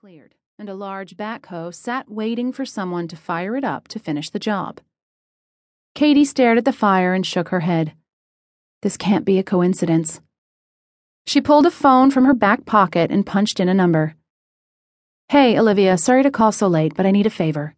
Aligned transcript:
cleared, 0.00 0.34
and 0.58 0.70
a 0.70 0.74
large 0.74 1.14
backhoe 1.14 1.74
sat 1.74 2.10
waiting 2.10 2.54
for 2.54 2.64
someone 2.64 3.06
to 3.06 3.16
fire 3.16 3.54
it 3.54 3.64
up 3.64 3.86
to 3.86 3.98
finish 3.98 4.30
the 4.30 4.38
job. 4.38 4.80
Katie 5.94 6.24
stared 6.24 6.56
at 6.56 6.64
the 6.64 6.72
fire 6.72 7.12
and 7.12 7.26
shook 7.26 7.50
her 7.50 7.60
head. 7.60 7.92
This 8.80 8.96
can't 8.96 9.26
be 9.26 9.38
a 9.38 9.42
coincidence. 9.42 10.22
She 11.26 11.42
pulled 11.42 11.66
a 11.66 11.70
phone 11.70 12.10
from 12.10 12.24
her 12.24 12.32
back 12.32 12.64
pocket 12.64 13.10
and 13.10 13.26
punched 13.26 13.60
in 13.60 13.68
a 13.68 13.74
number. 13.74 14.14
Hey, 15.28 15.58
Olivia, 15.58 15.98
sorry 15.98 16.22
to 16.22 16.30
call 16.30 16.50
so 16.50 16.66
late, 16.66 16.94
but 16.96 17.04
I 17.04 17.10
need 17.10 17.26
a 17.26 17.30
favor. 17.30 17.74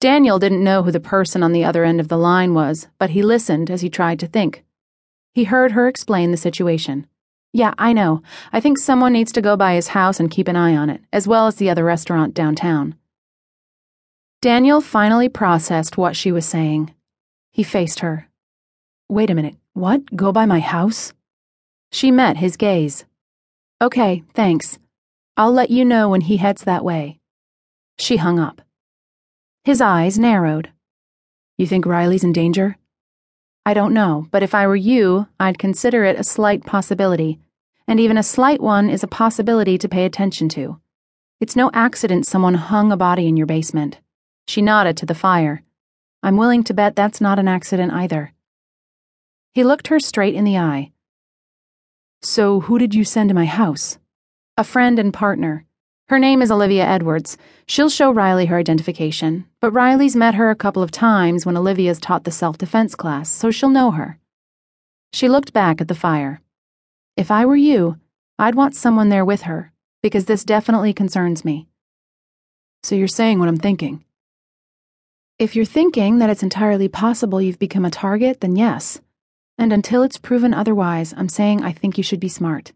Daniel 0.00 0.38
didn't 0.38 0.62
know 0.62 0.84
who 0.84 0.92
the 0.92 1.00
person 1.00 1.42
on 1.42 1.50
the 1.50 1.64
other 1.64 1.82
end 1.82 1.98
of 1.98 2.06
the 2.06 2.16
line 2.16 2.54
was, 2.54 2.86
but 2.96 3.10
he 3.10 3.24
listened 3.24 3.72
as 3.72 3.80
he 3.80 3.90
tried 3.90 4.20
to 4.20 4.28
think. 4.28 4.62
He 5.32 5.42
heard 5.42 5.72
her 5.72 5.88
explain 5.88 6.30
the 6.30 6.36
situation. 6.36 7.08
Yeah, 7.52 7.74
I 7.78 7.92
know. 7.92 8.22
I 8.52 8.60
think 8.60 8.78
someone 8.78 9.12
needs 9.12 9.32
to 9.32 9.42
go 9.42 9.56
by 9.56 9.74
his 9.74 9.88
house 9.88 10.20
and 10.20 10.30
keep 10.30 10.46
an 10.46 10.56
eye 10.56 10.76
on 10.76 10.88
it, 10.88 11.02
as 11.12 11.26
well 11.26 11.46
as 11.46 11.56
the 11.56 11.68
other 11.68 11.84
restaurant 11.84 12.32
downtown. 12.32 12.94
Daniel 14.40 14.80
finally 14.80 15.28
processed 15.28 15.98
what 15.98 16.16
she 16.16 16.32
was 16.32 16.46
saying. 16.46 16.94
He 17.50 17.62
faced 17.62 18.00
her. 18.00 18.28
Wait 19.08 19.30
a 19.30 19.34
minute. 19.34 19.56
What? 19.74 20.16
Go 20.16 20.32
by 20.32 20.46
my 20.46 20.60
house? 20.60 21.12
She 21.92 22.10
met 22.10 22.36
his 22.36 22.56
gaze. 22.56 23.04
Okay, 23.82 24.22
thanks. 24.34 24.78
I'll 25.36 25.52
let 25.52 25.70
you 25.70 25.84
know 25.84 26.08
when 26.08 26.20
he 26.20 26.36
heads 26.36 26.64
that 26.64 26.84
way. 26.84 27.18
She 27.98 28.16
hung 28.16 28.38
up. 28.38 28.62
His 29.64 29.80
eyes 29.80 30.18
narrowed. 30.18 30.70
You 31.58 31.66
think 31.66 31.84
Riley's 31.84 32.24
in 32.24 32.32
danger? 32.32 32.76
I 33.66 33.74
don't 33.74 33.92
know, 33.92 34.26
but 34.30 34.42
if 34.42 34.54
I 34.54 34.66
were 34.66 34.76
you, 34.76 35.28
I'd 35.38 35.58
consider 35.58 36.04
it 36.04 36.18
a 36.18 36.24
slight 36.24 36.64
possibility, 36.64 37.38
and 37.86 38.00
even 38.00 38.16
a 38.16 38.22
slight 38.22 38.60
one 38.60 38.88
is 38.88 39.02
a 39.02 39.08
possibility 39.08 39.76
to 39.76 39.88
pay 39.88 40.04
attention 40.04 40.48
to. 40.50 40.80
It's 41.40 41.56
no 41.56 41.70
accident 41.74 42.26
someone 42.26 42.54
hung 42.54 42.90
a 42.90 42.96
body 42.96 43.26
in 43.26 43.36
your 43.36 43.46
basement. 43.46 43.98
She 44.48 44.62
nodded 44.62 44.96
to 44.98 45.06
the 45.06 45.14
fire. 45.14 45.62
I'm 46.22 46.36
willing 46.36 46.64
to 46.64 46.74
bet 46.74 46.96
that's 46.96 47.20
not 47.20 47.38
an 47.38 47.48
accident 47.48 47.92
either. 47.92 48.32
He 49.52 49.64
looked 49.64 49.88
her 49.88 50.00
straight 50.00 50.34
in 50.34 50.44
the 50.44 50.58
eye. 50.58 50.92
So, 52.22 52.60
who 52.60 52.78
did 52.78 52.94
you 52.94 53.04
send 53.04 53.30
to 53.30 53.34
my 53.34 53.46
house? 53.46 53.98
A 54.56 54.64
friend 54.64 54.98
and 54.98 55.12
partner. 55.12 55.64
Her 56.10 56.18
name 56.18 56.42
is 56.42 56.50
Olivia 56.50 56.84
Edwards. 56.84 57.38
She'll 57.68 57.88
show 57.88 58.10
Riley 58.10 58.46
her 58.46 58.56
identification, 58.58 59.44
but 59.60 59.70
Riley's 59.70 60.16
met 60.16 60.34
her 60.34 60.50
a 60.50 60.56
couple 60.56 60.82
of 60.82 60.90
times 60.90 61.46
when 61.46 61.56
Olivia's 61.56 62.00
taught 62.00 62.24
the 62.24 62.32
self 62.32 62.58
defense 62.58 62.96
class, 62.96 63.30
so 63.30 63.52
she'll 63.52 63.68
know 63.68 63.92
her. 63.92 64.18
She 65.12 65.28
looked 65.28 65.52
back 65.52 65.80
at 65.80 65.86
the 65.86 65.94
fire. 65.94 66.40
If 67.16 67.30
I 67.30 67.46
were 67.46 67.54
you, 67.54 68.00
I'd 68.40 68.56
want 68.56 68.74
someone 68.74 69.08
there 69.08 69.24
with 69.24 69.42
her, 69.42 69.72
because 70.02 70.24
this 70.24 70.42
definitely 70.42 70.92
concerns 70.92 71.44
me. 71.44 71.68
So 72.82 72.96
you're 72.96 73.06
saying 73.06 73.38
what 73.38 73.48
I'm 73.48 73.56
thinking? 73.56 74.04
If 75.38 75.54
you're 75.54 75.64
thinking 75.64 76.18
that 76.18 76.28
it's 76.28 76.42
entirely 76.42 76.88
possible 76.88 77.40
you've 77.40 77.60
become 77.60 77.84
a 77.84 77.88
target, 77.88 78.40
then 78.40 78.56
yes. 78.56 79.00
And 79.58 79.72
until 79.72 80.02
it's 80.02 80.18
proven 80.18 80.54
otherwise, 80.54 81.14
I'm 81.16 81.28
saying 81.28 81.62
I 81.62 81.70
think 81.70 81.96
you 81.96 82.02
should 82.02 82.18
be 82.18 82.28
smart. 82.28 82.72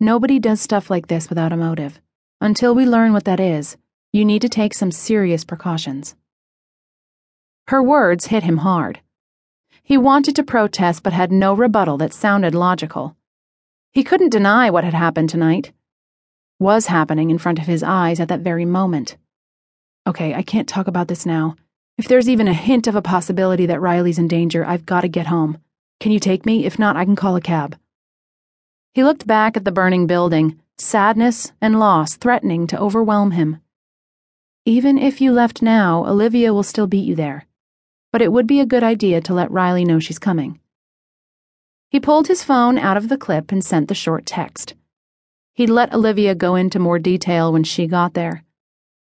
Nobody 0.00 0.40
does 0.40 0.60
stuff 0.60 0.90
like 0.90 1.06
this 1.06 1.28
without 1.28 1.52
a 1.52 1.56
motive. 1.56 2.00
Until 2.40 2.74
we 2.74 2.84
learn 2.84 3.12
what 3.12 3.24
that 3.24 3.40
is, 3.40 3.76
you 4.12 4.24
need 4.24 4.42
to 4.42 4.48
take 4.48 4.74
some 4.74 4.90
serious 4.92 5.44
precautions. 5.44 6.14
Her 7.68 7.82
words 7.82 8.26
hit 8.26 8.42
him 8.42 8.58
hard. 8.58 9.00
He 9.82 9.96
wanted 9.96 10.36
to 10.36 10.42
protest 10.42 11.02
but 11.02 11.12
had 11.12 11.32
no 11.32 11.54
rebuttal 11.54 11.98
that 11.98 12.12
sounded 12.12 12.54
logical. 12.54 13.16
He 13.92 14.04
couldn't 14.04 14.30
deny 14.30 14.70
what 14.70 14.84
had 14.84 14.94
happened 14.94 15.30
tonight. 15.30 15.72
Was 16.58 16.86
happening 16.86 17.30
in 17.30 17.38
front 17.38 17.58
of 17.58 17.66
his 17.66 17.82
eyes 17.82 18.20
at 18.20 18.28
that 18.28 18.40
very 18.40 18.64
moment. 18.64 19.16
Okay, 20.06 20.34
I 20.34 20.42
can't 20.42 20.68
talk 20.68 20.86
about 20.86 21.08
this 21.08 21.24
now. 21.24 21.56
If 21.96 22.08
there's 22.08 22.28
even 22.28 22.48
a 22.48 22.54
hint 22.54 22.86
of 22.86 22.96
a 22.96 23.02
possibility 23.02 23.66
that 23.66 23.80
Riley's 23.80 24.18
in 24.18 24.28
danger, 24.28 24.64
I've 24.64 24.86
got 24.86 25.02
to 25.02 25.08
get 25.08 25.26
home. 25.26 25.58
Can 26.00 26.12
you 26.12 26.18
take 26.18 26.44
me? 26.44 26.66
If 26.66 26.78
not, 26.78 26.96
I 26.96 27.04
can 27.04 27.16
call 27.16 27.36
a 27.36 27.40
cab. 27.40 27.78
He 28.94 29.04
looked 29.04 29.26
back 29.26 29.56
at 29.56 29.64
the 29.64 29.72
burning 29.72 30.06
building 30.06 30.60
sadness 30.78 31.52
and 31.60 31.78
loss 31.78 32.16
threatening 32.16 32.66
to 32.66 32.80
overwhelm 32.80 33.30
him. 33.30 33.60
Even 34.64 34.98
if 34.98 35.20
you 35.20 35.30
left 35.32 35.62
now, 35.62 36.04
Olivia 36.06 36.52
will 36.52 36.62
still 36.62 36.86
beat 36.86 37.06
you 37.06 37.14
there. 37.14 37.46
But 38.12 38.22
it 38.22 38.32
would 38.32 38.46
be 38.46 38.60
a 38.60 38.66
good 38.66 38.82
idea 38.82 39.20
to 39.20 39.34
let 39.34 39.50
Riley 39.50 39.84
know 39.84 39.98
she's 40.00 40.18
coming. 40.18 40.60
He 41.90 42.00
pulled 42.00 42.26
his 42.26 42.42
phone 42.42 42.76
out 42.78 42.96
of 42.96 43.08
the 43.08 43.18
clip 43.18 43.52
and 43.52 43.64
sent 43.64 43.88
the 43.88 43.94
short 43.94 44.26
text. 44.26 44.74
He'd 45.52 45.70
let 45.70 45.94
Olivia 45.94 46.34
go 46.34 46.56
into 46.56 46.78
more 46.80 46.98
detail 46.98 47.52
when 47.52 47.62
she 47.62 47.86
got 47.86 48.14
there. 48.14 48.42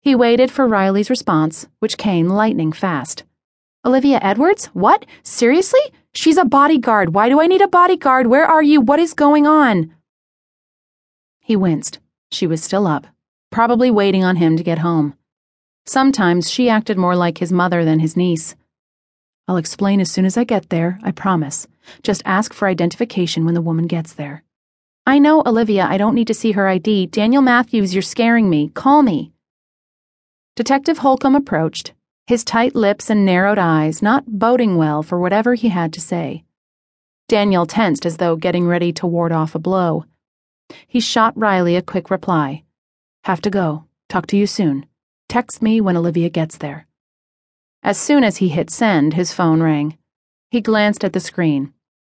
He 0.00 0.14
waited 0.14 0.50
for 0.50 0.68
Riley's 0.68 1.10
response, 1.10 1.66
which 1.80 1.98
came 1.98 2.28
lightning 2.28 2.72
fast. 2.72 3.24
Olivia 3.84 4.20
Edwards? 4.22 4.66
What? 4.66 5.04
Seriously? 5.22 5.80
She's 6.12 6.36
a 6.36 6.44
bodyguard. 6.44 7.14
Why 7.14 7.28
do 7.28 7.40
I 7.40 7.46
need 7.46 7.60
a 7.60 7.68
bodyguard? 7.68 8.26
Where 8.28 8.46
are 8.46 8.62
you? 8.62 8.80
What 8.80 9.00
is 9.00 9.14
going 9.14 9.46
on? 9.46 9.92
He 11.50 11.56
winced. 11.56 11.98
She 12.30 12.46
was 12.46 12.62
still 12.62 12.86
up, 12.86 13.08
probably 13.50 13.90
waiting 13.90 14.22
on 14.22 14.36
him 14.36 14.56
to 14.56 14.62
get 14.62 14.78
home. 14.78 15.14
Sometimes 15.84 16.48
she 16.48 16.70
acted 16.70 16.96
more 16.96 17.16
like 17.16 17.38
his 17.38 17.50
mother 17.50 17.84
than 17.84 17.98
his 17.98 18.16
niece. 18.16 18.54
I'll 19.48 19.56
explain 19.56 20.00
as 20.00 20.12
soon 20.12 20.26
as 20.26 20.36
I 20.36 20.44
get 20.44 20.70
there, 20.70 21.00
I 21.02 21.10
promise. 21.10 21.66
Just 22.04 22.22
ask 22.24 22.54
for 22.54 22.68
identification 22.68 23.44
when 23.44 23.54
the 23.54 23.60
woman 23.60 23.88
gets 23.88 24.12
there. 24.12 24.44
I 25.04 25.18
know, 25.18 25.42
Olivia, 25.44 25.88
I 25.90 25.96
don't 25.96 26.14
need 26.14 26.28
to 26.28 26.34
see 26.34 26.52
her 26.52 26.68
ID. 26.68 27.06
Daniel 27.06 27.42
Matthews, 27.42 27.96
you're 27.96 28.02
scaring 28.02 28.48
me. 28.48 28.68
Call 28.68 29.02
me. 29.02 29.32
Detective 30.54 30.98
Holcomb 30.98 31.34
approached, 31.34 31.94
his 32.28 32.44
tight 32.44 32.76
lips 32.76 33.10
and 33.10 33.24
narrowed 33.24 33.58
eyes 33.58 34.02
not 34.02 34.38
boding 34.38 34.76
well 34.76 35.02
for 35.02 35.18
whatever 35.18 35.54
he 35.54 35.70
had 35.70 35.92
to 35.94 36.00
say. 36.00 36.44
Daniel 37.26 37.66
tensed 37.66 38.06
as 38.06 38.18
though 38.18 38.36
getting 38.36 38.68
ready 38.68 38.92
to 38.92 39.04
ward 39.08 39.32
off 39.32 39.56
a 39.56 39.58
blow. 39.58 40.04
He 40.86 41.00
shot 41.00 41.36
Riley 41.36 41.76
a 41.76 41.82
quick 41.82 42.10
reply. 42.10 42.64
Have 43.24 43.40
to 43.42 43.50
go. 43.50 43.84
Talk 44.08 44.26
to 44.28 44.36
you 44.36 44.46
soon. 44.46 44.86
Text 45.28 45.62
me 45.62 45.80
when 45.80 45.96
Olivia 45.96 46.28
gets 46.28 46.56
there. 46.56 46.86
As 47.82 47.96
soon 47.96 48.24
as 48.24 48.38
he 48.38 48.48
hit 48.48 48.70
send, 48.70 49.14
his 49.14 49.32
phone 49.32 49.62
rang. 49.62 49.96
He 50.50 50.60
glanced 50.60 51.04
at 51.04 51.12
the 51.12 51.20
screen. 51.20 51.72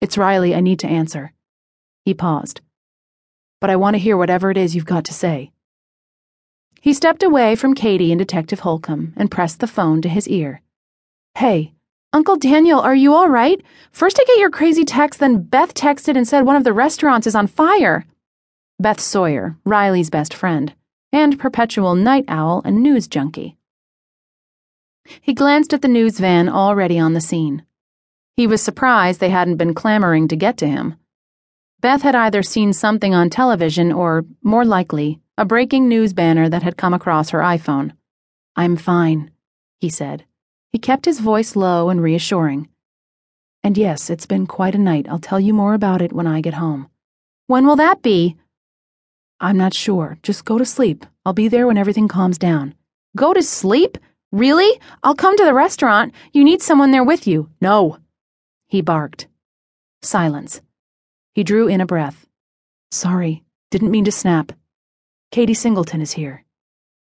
It's 0.00 0.18
Riley, 0.18 0.54
I 0.54 0.60
need 0.60 0.80
to 0.80 0.88
answer. 0.88 1.32
He 2.04 2.14
paused. 2.14 2.60
But 3.60 3.70
I 3.70 3.76
want 3.76 3.94
to 3.94 3.98
hear 3.98 4.16
whatever 4.16 4.50
it 4.50 4.56
is 4.56 4.74
you've 4.74 4.84
got 4.84 5.04
to 5.06 5.14
say. 5.14 5.52
He 6.80 6.92
stepped 6.92 7.22
away 7.22 7.54
from 7.54 7.74
Katie 7.74 8.12
and 8.12 8.18
Detective 8.18 8.60
Holcomb 8.60 9.14
and 9.16 9.30
pressed 9.30 9.60
the 9.60 9.66
phone 9.66 10.02
to 10.02 10.08
his 10.08 10.28
ear. 10.28 10.60
Hey, 11.34 11.72
Uncle 12.12 12.36
Daniel, 12.36 12.78
are 12.80 12.94
you 12.94 13.14
all 13.14 13.28
right? 13.28 13.60
First 13.90 14.20
I 14.20 14.24
get 14.24 14.38
your 14.38 14.50
crazy 14.50 14.84
text, 14.84 15.18
then 15.18 15.42
Beth 15.42 15.74
texted 15.74 16.16
and 16.16 16.28
said 16.28 16.42
one 16.42 16.56
of 16.56 16.64
the 16.64 16.72
restaurants 16.72 17.26
is 17.26 17.34
on 17.34 17.46
fire. 17.46 18.04
Beth 18.80 19.00
Sawyer, 19.00 19.56
Riley's 19.64 20.10
best 20.10 20.34
friend, 20.34 20.74
and 21.12 21.38
perpetual 21.38 21.94
night 21.94 22.24
owl 22.26 22.60
and 22.64 22.82
news 22.82 23.06
junkie. 23.06 23.56
He 25.20 25.32
glanced 25.32 25.72
at 25.72 25.80
the 25.80 25.88
news 25.88 26.18
van 26.18 26.48
already 26.48 26.98
on 26.98 27.12
the 27.12 27.20
scene. 27.20 27.64
He 28.36 28.48
was 28.48 28.60
surprised 28.60 29.20
they 29.20 29.30
hadn't 29.30 29.58
been 29.58 29.74
clamoring 29.74 30.26
to 30.28 30.36
get 30.36 30.56
to 30.56 30.66
him. 30.66 30.96
Beth 31.80 32.02
had 32.02 32.16
either 32.16 32.42
seen 32.42 32.72
something 32.72 33.14
on 33.14 33.30
television 33.30 33.92
or, 33.92 34.24
more 34.42 34.64
likely, 34.64 35.20
a 35.38 35.44
breaking 35.44 35.88
news 35.88 36.12
banner 36.12 36.48
that 36.48 36.64
had 36.64 36.76
come 36.76 36.94
across 36.94 37.30
her 37.30 37.40
iPhone. 37.40 37.92
I'm 38.56 38.76
fine, 38.76 39.30
he 39.80 39.88
said. 39.88 40.24
He 40.72 40.78
kept 40.80 41.04
his 41.04 41.20
voice 41.20 41.54
low 41.54 41.90
and 41.90 42.02
reassuring. 42.02 42.68
And 43.62 43.78
yes, 43.78 44.10
it's 44.10 44.26
been 44.26 44.46
quite 44.48 44.74
a 44.74 44.78
night. 44.78 45.06
I'll 45.08 45.20
tell 45.20 45.38
you 45.38 45.54
more 45.54 45.74
about 45.74 46.02
it 46.02 46.12
when 46.12 46.26
I 46.26 46.40
get 46.40 46.54
home. 46.54 46.88
When 47.46 47.66
will 47.66 47.76
that 47.76 48.02
be? 48.02 48.36
I'm 49.44 49.58
not 49.58 49.74
sure. 49.74 50.16
Just 50.22 50.46
go 50.46 50.56
to 50.56 50.64
sleep. 50.64 51.04
I'll 51.26 51.34
be 51.34 51.48
there 51.48 51.66
when 51.66 51.76
everything 51.76 52.08
calms 52.08 52.38
down. 52.38 52.74
Go 53.14 53.34
to 53.34 53.42
sleep? 53.42 53.98
Really? 54.32 54.80
I'll 55.02 55.14
come 55.14 55.36
to 55.36 55.44
the 55.44 55.52
restaurant. 55.52 56.14
You 56.32 56.44
need 56.44 56.62
someone 56.62 56.92
there 56.92 57.04
with 57.04 57.26
you. 57.26 57.50
No. 57.60 57.98
He 58.68 58.80
barked. 58.80 59.28
Silence. 60.00 60.62
He 61.34 61.44
drew 61.44 61.68
in 61.68 61.82
a 61.82 61.86
breath. 61.86 62.26
Sorry. 62.90 63.44
Didn't 63.70 63.90
mean 63.90 64.06
to 64.06 64.10
snap. 64.10 64.50
Katie 65.30 65.52
Singleton 65.52 66.00
is 66.00 66.12
here. 66.12 66.42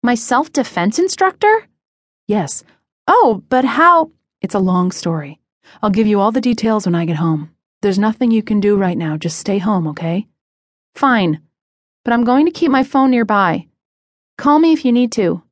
My 0.02 0.14
self 0.14 0.50
defense 0.50 0.98
instructor? 0.98 1.66
Yes. 2.26 2.64
Oh, 3.06 3.42
but 3.50 3.66
how? 3.66 4.10
It's 4.40 4.54
a 4.54 4.66
long 4.70 4.90
story. 4.90 5.38
I'll 5.82 5.90
give 5.90 6.06
you 6.06 6.18
all 6.18 6.32
the 6.32 6.40
details 6.40 6.86
when 6.86 6.94
I 6.94 7.04
get 7.04 7.16
home. 7.16 7.54
There's 7.82 7.98
nothing 7.98 8.30
you 8.30 8.42
can 8.42 8.58
do 8.58 8.78
right 8.78 8.96
now. 8.96 9.18
Just 9.18 9.38
stay 9.38 9.58
home, 9.58 9.86
okay? 9.88 10.28
Fine 10.94 11.42
but 12.04 12.12
I'm 12.12 12.24
going 12.24 12.46
to 12.46 12.52
keep 12.52 12.70
my 12.70 12.82
phone 12.82 13.10
nearby. 13.10 13.68
Call 14.38 14.58
me 14.58 14.72
if 14.72 14.84
you 14.84 14.92
need 14.92 15.12
to. 15.12 15.42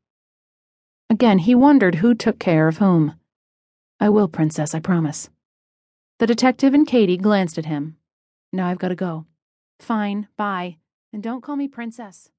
Again, 1.08 1.38
he 1.38 1.54
wondered 1.54 1.96
who 1.96 2.14
took 2.14 2.38
care 2.38 2.68
of 2.68 2.78
whom. 2.78 3.14
I 3.98 4.08
will, 4.08 4.28
Princess, 4.28 4.74
I 4.74 4.80
promise. 4.80 5.28
The 6.18 6.26
detective 6.26 6.74
and 6.74 6.86
Katie 6.86 7.16
glanced 7.16 7.58
at 7.58 7.66
him. 7.66 7.96
Now 8.52 8.68
I've 8.68 8.78
got 8.78 8.88
to 8.88 8.94
go. 8.94 9.26
Fine, 9.78 10.28
bye. 10.36 10.76
And 11.12 11.22
don't 11.22 11.42
call 11.42 11.56
me 11.56 11.68
Princess. 11.68 12.30